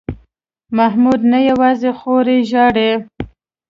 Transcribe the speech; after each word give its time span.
محمود 0.77 1.21
نه 1.31 1.39
یوازې 1.49 1.91
خور 1.99 2.25
یې 2.33 2.39
ژاړي. 2.49 2.91